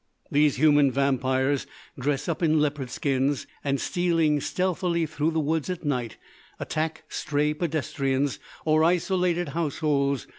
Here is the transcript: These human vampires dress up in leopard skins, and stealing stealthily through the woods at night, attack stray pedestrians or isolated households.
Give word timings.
These 0.31 0.55
human 0.55 0.91
vampires 0.91 1.67
dress 1.95 2.27
up 2.27 2.41
in 2.41 2.59
leopard 2.59 2.89
skins, 2.89 3.45
and 3.63 3.79
stealing 3.79 4.39
stealthily 4.41 5.05
through 5.05 5.29
the 5.29 5.39
woods 5.39 5.69
at 5.69 5.83
night, 5.85 6.17
attack 6.59 7.03
stray 7.07 7.53
pedestrians 7.53 8.39
or 8.65 8.83
isolated 8.83 9.49
households. 9.49 10.25